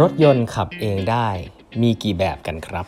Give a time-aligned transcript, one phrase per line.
[0.00, 1.28] รถยนต์ขับเองได้
[1.82, 2.86] มีกี่แบบกันครับ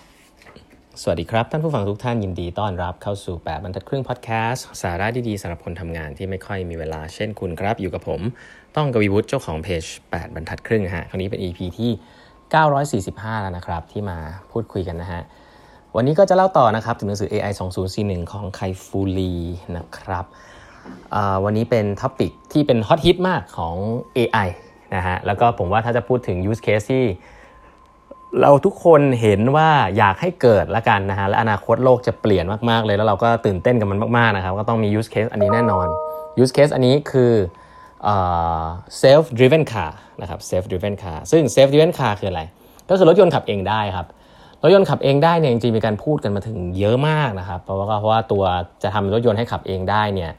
[1.00, 8.20] สวัสดีครับ ท่านผู้ฟังทุกท่านยินดีต้อนรับเข้าสู่ 8บรรทัดครึ่งพอดแคสต์สาระดีๆสำหรับคนทำงานที่ไม่ค่อยมีเวลาเช่นคุณครับ อยู่กับผม
[8.76, 11.90] ต้องกวีวุฒิเจ้าของเพจ 8 บรรทัดครึ่งฮะคราวนี้เป็น EP ที่
[13.02, 14.18] 945 แล้วนะครับ ที่มา
[14.50, 15.22] พูดคุยกันนะฮะ
[15.96, 17.52] วันนี้ก็จะเล่าต่อนะครับ ถึงหนังสือ AI
[17.92, 19.32] 2041 ของ Kai-Fu Lee
[19.76, 20.24] นะครับ
[21.44, 23.76] วันนี้เป็น topic ที่เป็นฮอตฮิตมากของ
[24.18, 24.48] AI
[24.94, 27.04] นะฮะแล้วก็ผมว่าถ้าจะพูดถึง use case ที่
[28.40, 35.86] เราทุกคนเห็นว่าอยากให้เกิดละกันนะฮะและอนาคตโลกจะเปลี่ยนมากๆเลย แล้วเราก็ตื่นเต้นกับมันมากๆนะครับก็ต้องมี use case อันนี้แน่นอน
[36.42, 37.32] use case อันนี้คือ
[39.02, 42.42] self driven car นะครับ self driven car ซึ่ง self driven car คืออะไร
[42.88, 44.06] ก็คือรถยนต์ขับเองได้ครับ
[44.62, 48.44] รถยนต์ขับเองได้เนี่ยจริงๆมีการพูดกันมาถึงเยอะมากนะครับ เพราะว่าเพราะว่าตัว
[48.82, 50.30] จะทำรถยนต์ให้ขับเองได้เนี่ย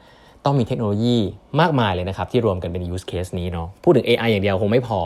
[0.44, 1.16] ต้องมีเทคโนโลยี
[1.60, 4.98] มากมายเลยนะครับที่รวมกันเป็น use case นี้เนาะพูดถึง AI อย่างเดียวคงไม่พอ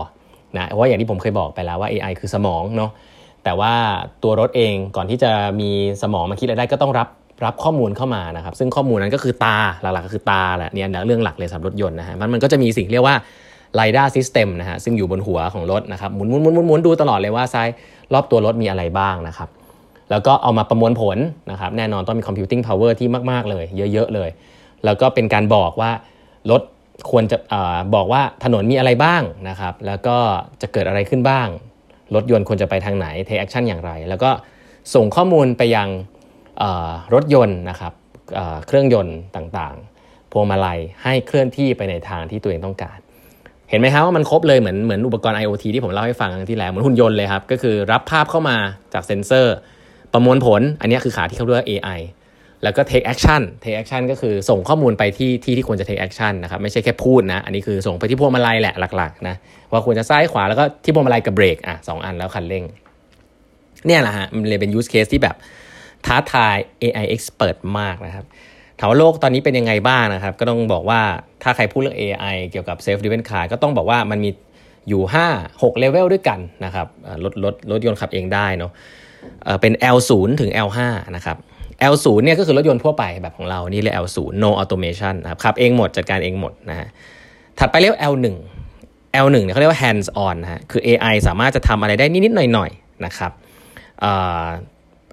[0.57, 2.91] นะเพราะว่าอย่างที่ผมเคยบอกไปแล้วว่า AI คือสมองเนาะ
[3.45, 3.73] แต่ว่า
[4.23, 5.71] ตัวรถเองก่อนที่จะมี
[6.03, 7.09] สมองมาคิดอะไรได้ก็ต้องรับ
[7.45, 13.17] รับข้อมูลเข้ามานะครับ ซึ่งข้อมูลนั้นก็คือตาหลักๆก็คือตาแหละเนี่ยเรื่องหลักเลยสำหรับรถยนต์นะฮะมันมันก็จะมีสิ่งเรียกว่า
[13.79, 17.69] LiDAR System นะฮะซึ่งอยู่บนหัวของรถนะครับหมุนหมุนหมุนหมุนดูตลอดเลยว่าซ้าย
[18.13, 19.49] รอบตัวรถมีอะไรบ้างนะครับ
[20.11, 21.19] แล้วก็เอามาประมวลผล
[21.51, 24.31] นะครับแน่นอนต้องมี computing power ที่มาก ๆ เลย เยอะ ๆ เลย
[24.85, 25.93] แล้วก็เป็นการบอกว่า
[26.51, 26.63] รถ
[27.11, 27.55] ควรจะอ
[27.95, 30.17] บอกว่าถนนมีอะไรบ้างนะครับ แล้วก็
[30.61, 31.49] จะเกิดอะไรขึ้นบ้าง
[32.15, 34.31] รถยนต์ควรจะไปทางไหน take action อย่างไร แล้วก็
[34.95, 35.89] ส่งข้อมูลไปยัง
[37.15, 37.93] รถยนต์นะครับ
[38.67, 42.99] เครื่องยนต์ต่างๆ พวงมาลัยให้เคลื่อนที่ไปในทางที่ตัวเองต้องการ
[43.71, 48.57] เห็นไหมครับว่ามันครบเลยเหมือนเหมือนอุปกรณ์ IoT ที่ผมเล่าให้ฟังที่แล้วเหมือนหุ่นยนต์เลยครับ ก็คือรับภาพเข้ามา
[48.95, 49.57] จากเซ็นเซอร์
[50.13, 52.01] ประมวลผล อันนี้คือขาที่เขาเรียกว่า AI
[52.63, 59.37] แล้วก็ take action take action ก็คือส่งข้อมูลไปที่ที่ที่ควรจะ take action นะครับไม่ใช่แค่พูดนะ อันนี้คือส่งไปที่พวงมาลัยแหละหลักๆนะ
[59.73, 62.65] ว่าควรจะซ้ายขวาแล้วก็ที่พวงมาลัยกับเบรกอะสองอันแล้วคันเร่ง
[63.87, 65.37] เนี่ยแหละฮะมันเลยเป็น use case ที่แบบ
[66.07, 68.25] ท้าทาย AI expert มากนะครับ
[68.79, 71.01] ถามว่าโลกตอนนี้เป็นยังไงบ้างนะครับ ก็ต้องบอกว่า
[71.43, 74.31] ถ้าใครพูดเรื่อง AI เกี่ยวกับ self driven car ก็ต้องบอกว่ามันมี
[74.89, 76.87] อยู่ 5 6 level ด้วยกันนะครับ
[77.25, 78.73] รถรถรถยนต์ขับเองได้เนาะ
[79.61, 80.79] เป็น L0 ถึง L5
[81.17, 81.37] นะครับ
[81.93, 86.89] L0 เนี่ยก็คือรถยนต์ทั่วไปแบบของเรานี่เรียก L0 no automation นะครับขับเองหมดจัดการเองหมดนะฮะ
[87.59, 88.27] ถัดไปเรียก L1
[89.25, 93.33] L1 เนี่ยเขาเรียกว่า hands on นะฮะคือ AI สามารถจะทำอะไรได้นิดๆหน่อยๆนะครับ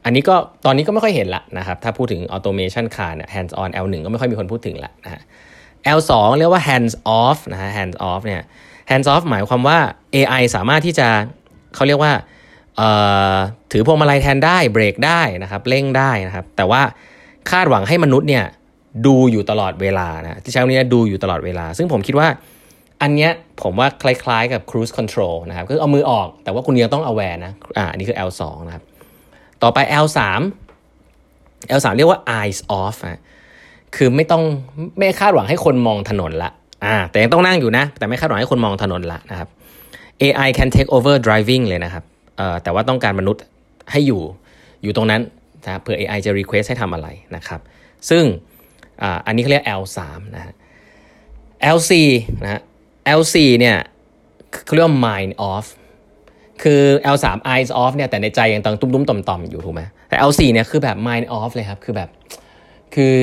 [0.05, 5.21] อันนี้ก็ตอนนี้ก็ไม่ค่อยเห็นละนะครับถ้าพูดถึง automation car เนี่ย hands on L1 ก็ไม่ค่อยมีคนพูดถึงละนะฮะ
[5.97, 8.41] L2 เรียกว่า hands off นะฮะ hands off เนี่ย
[8.89, 9.77] hands off หมายความว่า
[10.15, 11.07] AI สามารถที่จะ
[11.75, 12.11] เขาเรียกว่า
[13.77, 16.81] ถือพวงมาลัยแทนได้เบรกได้นะครับเร่งได้นะครับ แต่ว่า
[17.51, 18.45] คาดหวังให้มนุษย์เนี่ย
[19.05, 22.27] ดูอยู่ตลอดเวลานะที่ใช้คำนี้ดูอยู่ตลอดเวลา ซึ่งผมคิดว่า
[23.01, 23.31] อันเนี้ย
[23.63, 28.83] ผมว่าคล้ายๆกับ cruise control นะครับคือเอามือออกแต่ว่าคุณยังต้อง aware นะอ่านี่คือ L2 นะครับ
[29.63, 30.19] ต่อไป L3
[31.77, 33.21] L3 เรียกว่า eyes off นะ
[33.95, 34.43] คือไม่ต้อง
[34.97, 36.51] ไม่คาดหวังให้คนมองถนนละ
[36.85, 39.49] อ่าแต่ยังต้องนั่งอยู่นะ แต่ไม่คาดหวังให้คนมองถนนละนะครับ
[40.21, 42.03] AI can take over driving เลยนะครับ
[42.37, 43.43] เอ่อแต่ว่าต้องการมนุษย์
[43.91, 44.21] ให้อยู่
[44.83, 45.21] อยู่ตรงนั้น
[45.65, 47.59] นะเพื่อ AI จะ request ให้ทำอะไรนะครับ
[48.09, 48.23] ซึ่ง
[49.01, 49.99] ออันนี้เขาเรียก L3
[50.35, 50.53] นะฮะ
[51.75, 51.91] L4
[52.43, 52.61] นะฮะ
[53.19, 53.77] L4 เนี่ย
[54.65, 55.65] เขาเรียกว่า mind off
[56.63, 56.81] คือ
[57.13, 62.09] L3 eyes off เนี่ยแต่ในใจยังต้องตุ้มๆต่อมๆอยู่ถูกไหมแต่ L4 เนี่ยคือแบบ mind off เลยครับ คือแบบ
[62.95, 63.17] คือ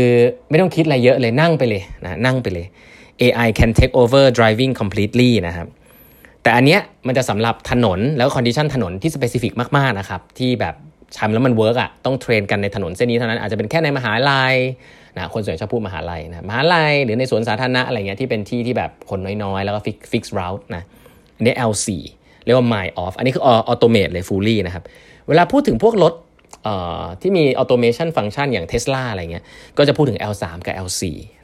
[0.51, 2.67] ไม่ต้องคิดอะไรเยอะเลยนั่งไปเลยนะนั่งไปเลย
[3.23, 5.67] AI can take over driving completely นะครับ
[6.43, 10.75] แต่อันเนี้ยมันจะสำหรับถนนแล้ว condition ถนนที่ specific มากๆนะครับที่แบบ
[11.19, 14.55] ทำแล้วมัน work อะต้อง train กันในถนนเส้นนี้เท่านั้นอาจจะเป็นแค่ในมหาลัย
[15.17, 20.83] นะคนส่วนใหญ่ชอบพูดมหาลัยนะมหาลัยหรือในสวนสาธารณะอะไรเงี้ยที่เป็นที่ที่แบบคนน้อยๆ แล้วก็ fix fix route นะ
[21.37, 21.87] อันนี้ L4
[22.45, 24.85] เรียกว่า mind off อันนี้คือ automate เลย fully นะครับ
[25.29, 26.15] เวลาพูดถึงพวกรถ
[27.21, 29.45] ที่มี automation function อย่าง Tesla อะไรเงี้ย
[29.79, 31.03] ก็จะพูดถึง L3 กับ L4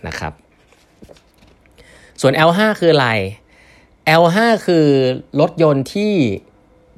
[0.08, 0.32] นะครับ
[2.20, 3.08] ส่วน L5 คืออะไร
[4.22, 4.87] L5 คือ
[5.40, 6.12] รถยนต์ที่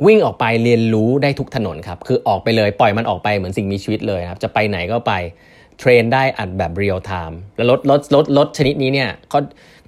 [0.07, 5.13] วิ่งออกไปเรียนรู้ได้ทุกถนนครับ คือออกไปเลยปล่อยมันออกไปเหมือนสิ่งมีชีวิตเลยครับ จะไปไหนก็ไป
[5.79, 9.41] train ได้อัดแบบ real time แล้วรถรถรถรถชนิดนี้เนี่ยข้อ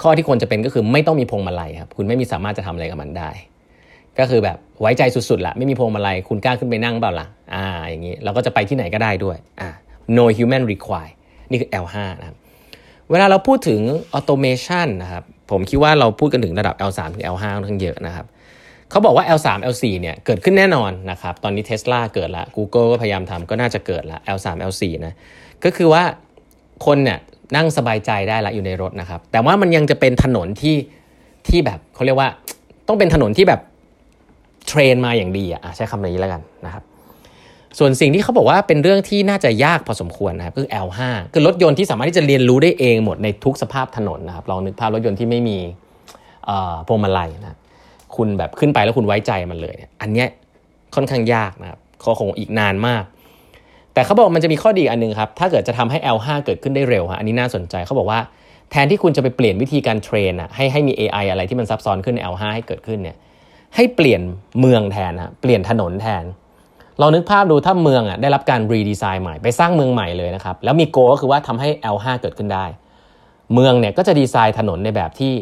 [0.03, 3.31] ข้อที่ควรจะเป็นก็คือไม่ต้องมีพวงมาลัยครับ คุณไม่มีสามารถจะทำอะไรกับมันได้
[4.19, 9.71] ก็คือแบบไว้ใจสุดๆละไม่มีพวงมาลัยคุณกล้าขึ้นไปนั่งเปล่าล่ะอ่าอย่างนี้เราก็จะไปที่ไหนก็ได้ด้วยอ่า
[10.17, 11.13] no human require
[11.51, 12.37] นี่คือ L5 นะครับ
[13.11, 13.81] เวลาเราพูดถึง
[14.17, 18.27] automation นะครับผมคิดว่าเราพูดกันถึงระดับ L3 ถึง L5 ค่อนข้างเยอะนะครับ
[18.91, 25.15] เขาบอกว่า L3 L4 เนี่ยเกิดขึ้นแน่นอนนะครับตอนนี้ Tesla เกิดละ Google ก็พยายามทำก็น่าจะเกิดละ L3 L4 นะ
[25.65, 26.03] ก็คือว่า
[26.87, 27.19] คนเนี่ย
[27.57, 30.77] นั่งสบายใจได้ละอยู่ในรถนะครับ แต่ว่ามันยังจะเป็นถนนที่
[31.49, 32.29] ที่แบบเขาเรียกว่า
[32.89, 33.61] ต้องเป็นถนนที่แบบ
[34.69, 36.83] เทรนมาอย่างดีอะใช้คำนี้แล้วกันนะครับ
[37.79, 41.01] ส่วนสิ่งที่เขาบอกว่าเป็นเรื่องที่น่าจะยากพอสมควรนะครับคือ L5
[41.33, 45.59] คือรถยนต์ที่สามารถที่จะเรียนรู้ได้เองหมดในทุกสภาพถนนนะครับลองนึกภาพรถยนต์ที่ไม่มี
[46.87, 47.59] พวงมาลัยนะ
[48.17, 50.25] คุณแบบขึ้นไปแล้วคุณไว้ใจมันเลยอันนี้
[50.95, 53.05] ค่อนข้างยากนะครับเขาคงอีกนานมาก
[53.95, 58.21] แต่เขาบอกมันจะมีข้อดีอันนึงครับ ถ้าเกิดจะทำให้ L5 เกิดขึ้นได้เร็วฮะอันนี้น่าสนใจเขาบอกว่า
[58.71, 63.17] แทนที่คุณจะไปเปลี่ยนวิธีการเทรนอะให้ให้มี AI อะไรที่มันซับซ้อนขึ้นใน L5 ให้เกิดขึ้นเนี่ย
[63.77, 64.21] ให้เปลี่ยน
[64.61, 66.25] เมืองแทนนะเปลี่ยนถนนแทน
[67.01, 72.65] เรานึกภาพดูถ้าเมืองอะได้รับการรีดีไซน์ใหม่ไปสร้างเมืองใหม่เลยนะครับ แล้วมีโกก็คือว่าทำให้ L5 เกิดขึ้นได้
[73.55, 75.33] เมืองเนี่ยก็จะดีไซน์ถนนในแบบที่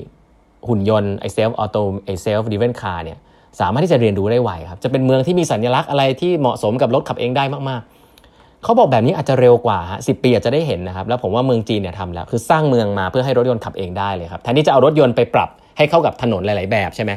[0.69, 3.19] หุ่นยนต์ไอ self auto ไอ self driven car เนี่ย
[3.61, 17.13] สามารถที่จะเรียนรู้ได้ไวครับ จะเป็นเมืองที่มีสัญลักษณ์อะไรที่เหมาะสมกับรถขับเองได้มากๆ เขาบอกแบบนี้อาจจะเร็วกว่าสิบปีอาจจะได้เห็นนะครับ แล้วผมว่าเมืองจีนเนี่ยทำแล้ว คือสร้างเมืองมาเพื่อให้รถยนต์ขับเองได้เลยครับแทนที่จะเอารถยนต์ไปปรับให้เข้ากับถนนหลาย ๆ แบบใช่ไหม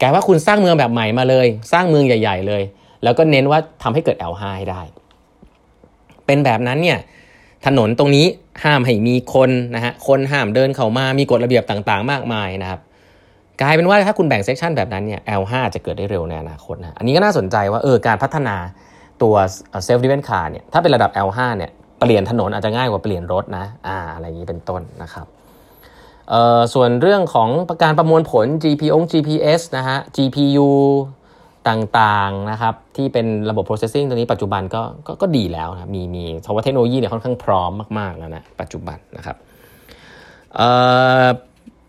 [0.00, 2.62] กลายว่าคุณสร้างเมืองแบบใหม่มาเลย สร้างเมืองใหญ่ ๆ เลย
[3.02, 4.82] แล้วก็เน้นว่าทำให้เกิด L5 ให้ได้
[6.26, 6.98] เป็นแบบนั้นเนี่ย
[7.66, 8.26] ถนนตรงนี้
[8.64, 12.80] ห้ามให้มีคนนะฮะคนห้ามเดินเข้ามามีกฎระเบียบต่างๆ มากมายนะครับ
[13.60, 18.56] กลายเป็นว่าถ้าคุณแบ่ง section แบบนั้นเนี่ย L5 จะเกิดได้เร็วในอนาคตนะอันนี้ก็น่าสนใจว่าเออการพัฒนา
[19.22, 19.34] ตัว
[19.86, 25.26] self driven car เนี่ยถ้าเป็นระดับ L5 เนี่ยเปลี่ยนถนนอาจจะง่ายกว่าเปลี่ยนรถนะอ่าอะไรอย่างนี้เป็นต้นนะครับ
[26.30, 27.48] เอ่อส่วนเรื่องของ
[27.82, 30.68] การประมวลผล GPO GPS นะฮะ GPU
[31.68, 39.36] ต่างๆนะครับที่เป็นระบบ processing ตัวนี้ปัจจุบันก็กก็ดีแล้วนะมีมีเพราะว่าเทคโนโลยีเนี่ยค่อนข้างพร้อมมากๆแล้วนะปัจจุบันนะครับ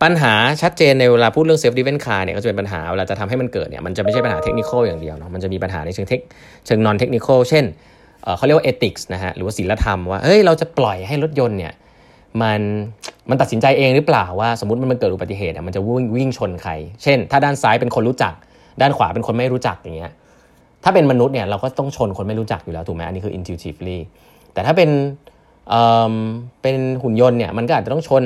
[0.02, 0.32] ปัญหา
[0.62, 6.20] ชัดเจนในเวลาพูดเรื่อง self driven car เนี่ยก็จะเป็นปัญหาเวลาจะทำให้มันเกิดเนี่ยมันจะไม่ใช่ปัญหาเทคนิคอย่างเดียวเนาะมันจะมีปัญหาในเชิงเทค
[6.66, 7.64] เชิง non technical เช่น
[8.36, 11.72] เขาเรียกว่า ethics นะฮะหรือว่าศีลธรรมว่าเฮ้ยเราจะปล่อยให้รถยนต์เนี่ย
[12.42, 12.60] มัน
[13.30, 16.72] มันตัดสินใจเองหรือเปล่าว่าสมมติมันเกิดอุบัติเหตุมันจะวิ่งวิ่งชนใคร
[17.02, 18.32] เช่น ถ้าด้านซ้ายเป็นคนรู้จัก
[18.80, 20.12] ด้านขวาเป็นคนไม่รู้จักอย่างเงี้ย
[20.84, 23.98] ถ้าเป็นมนุษย์เนี่ยเราก็ต้องชนคนไม่รู้จักอยู่แล้วถูกไหมอันนี้คือ intuitively
[24.52, 24.90] แต่ถ้าเป็น
[25.68, 25.82] เอ่
[26.12, 26.14] อ
[26.62, 28.24] เป็นหุ่นยนต์เนี่ยมันก็อาจจะต้องชน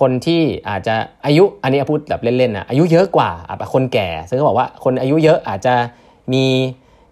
[0.00, 0.94] คนที่อาจจะ
[1.26, 3.30] อายุอันนี้พูดแบบเล่นๆนะอายุเยอะกว่า
[3.74, 5.74] คนแก่ ซึ่งก็บอกว่าคนอายุเยอะอาจจะ
[6.32, 6.44] มี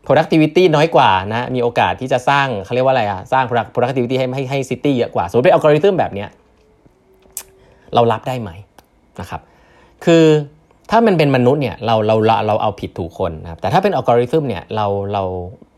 [0.06, 3.44] productivity น้อยกว่านะมีโอกาสที่จะสร้างเขาเรียกว่าอะไรอะสร้าง
[3.74, 6.28] productivity ให้ให้ให้ city เยอะกว่าสมมติเป็นอัลกอริทึมแบบเนี้ย
[7.94, 8.50] เรารับได้ไหม
[9.20, 9.40] นะครับ
[10.04, 10.24] คือ
[10.90, 15.22] ถ้ามันเป็นมนุษย์เนี่ยเราเราเราเราเอาผิดถูกคนนะครับแต่ถ้าเป็นอัลกอริทึมเนี่ยเราเรา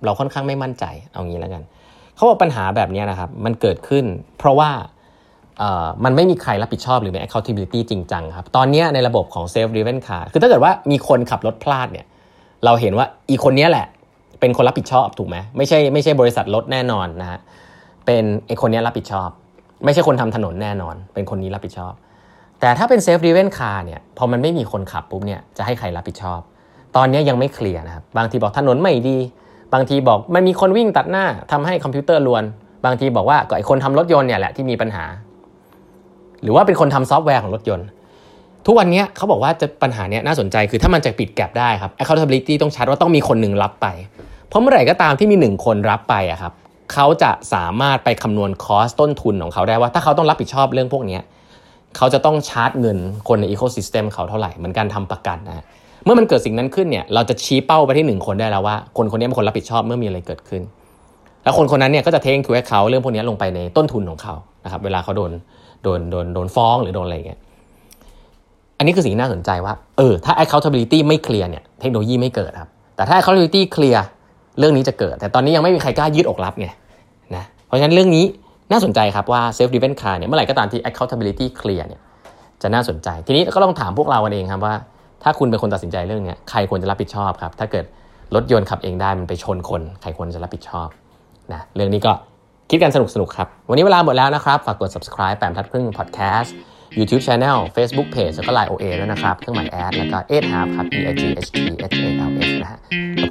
[0.04, 1.62] เราค่อนข้างไม่มั่นใจเอางี้แล้วกัน
[2.16, 4.04] เขาบอกปัญหาแบบนี้นะครับมันเกิดขึ้น
[4.38, 4.70] เพราะว่า
[6.04, 12.06] มันไม่มีใครรับผิดชอบหรือมี accountability จริงจังครับ ตอนนี้ในระบบของ self driven car คือถ้าเกิดว่ามีคนขับรถพลาดเนี่ย
[12.64, 13.86] เราเห็นว่าอีคนนี้แหละ
[14.40, 17.38] เป็นคนรับผิดชอบถูกไหมไม่ใช่ไม่ใช่บริษัทรถแน่นอนนะฮะ
[18.06, 19.28] เป็นไอคนนี้รับผิดชอบ
[19.84, 21.92] ไม่ใช่คนทำถนนแน่นอน เป็นคนนี้รับผิดชอบ
[22.60, 26.40] แต่ถ้าเป็น self driven car เนี่ยพอมันไม่มีคนขับปุ๊บเนี่ยจะให้ใครรับผิดชอบ
[26.96, 29.18] ตอนนี้ยังไม่เคลียร์นะครับบางทีบอกถนนไม่ดี
[29.74, 32.44] บางทีบอกมันมีคนวิ่งตัดหน้าทำให้คอมพิวเตอร์รวน
[32.84, 35.04] บางทีบอกว่าก็ไอคนทำรถยนต์เนี่ยแหละที่มีปัญหา
[36.42, 37.86] หรือว่าเป็นคนทำซอฟต์แวร์ของรถยนต์
[38.66, 43.86] ทุกวันนี้เขาบอกว่าจะปัญหาเนี้ยน่าสนใจคือถ้ามันจะปิด gap ได้ครับ accountability ต้องชัดว่าต้องมีคนหนึ่งรับไป
[44.48, 46.52] เพราะเมื่อไหร่ก็ตามที่มีหนึ่งคนรับไปอะครับ
[46.92, 55.64] เขาจะสามารถไปคำนวณ cost ต้นทุนของเขาได้ว่า ถ้าเขาต้องรับผิดชอบเรื่องพวกนี้เเขาจะต้องชาร์จเงินคนในอีโคซิสเต็มเขาเท่าไหร่เหมือนการทำประกันนะ
[56.04, 60.62] เมื่อมันเกิดสิ่งนั้นขึ้นเนี่ยเราจะชี้เป้าไปที่หนึ่งคนได้แล้วว่า คนคนนี้เป็นคนรับผิดชอบเมื่อมีอะไรเกิดขึ้น
[61.44, 65.30] แล้วคนคนนั้นเนี่ยก็จะเทงคิวให้เขาเรื่องพวกนี้ลงไปในต้นทุนของเขานะครับเวลาเขาโดน
[65.82, 67.40] โดนโดนโดนฟ้องหรือโดนอะไรเงี้ย
[68.78, 74.04] อันนี้คือสิ่งน่าสนใจว่าเออถ้า accountability ไม่เคลียร์เนี่ยเทคโนโลยีไม่เกิดครับแต่ถ้า accountability เคลียร์
[74.58, 76.68] เรื่องนี้จะเกิด แต่ตอนนี้ยังไม่มีใครกล้ายืดอกรับไง
[77.36, 78.24] นะเพราะฉะนั้นเรื่องนี้
[78.72, 82.00] น่าสนใจครับว่า self driven car เนี่ยเมื่อไหร่ก็ตามที่ accountability clear เนี่ย
[82.62, 84.74] จะน่าสนใจ ทีนี้ก็ต้องถามพวกเรากันเองครับว่า
[85.22, 87.84] ถ้าคุณเป็นคนตัดสินใจเรื่องนี้ใครควรจะรับผิดชอบครับถ้าเกิด
[88.34, 90.88] รถยนต์ขับเองได้มันไปชนคนใครควรจะรับผิดชอบ
[91.52, 92.12] นะเรื่องนี้ก็
[92.70, 96.50] คิดกันสนุกสนุกครับ วันนี้เวลาหมดแล้วนะครับ ฝากกด subscribe แปมทัดครึ่ง podcast
[96.98, 101.22] YouTube Channel Facebook Page แล้วก็ Line OA ด้วยนะครับ เครื่องหมายแอดแล้วก็ e half ครับ e i g
[101.46, 102.78] h t h a l s นะฮะ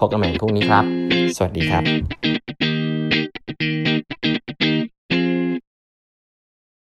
[0.02, 0.84] พบกันใหม่พรุ่งนี้ครับ
[1.36, 2.29] สวัสดีครับ